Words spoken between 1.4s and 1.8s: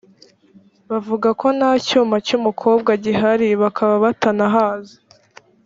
nta